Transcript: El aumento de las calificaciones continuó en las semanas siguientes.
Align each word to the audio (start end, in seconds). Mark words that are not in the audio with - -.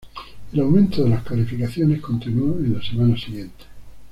El 0.51 0.61
aumento 0.61 1.03
de 1.03 1.11
las 1.11 1.21
calificaciones 1.23 2.01
continuó 2.01 2.55
en 2.57 2.73
las 2.73 2.87
semanas 2.87 3.21
siguientes. 3.21 3.67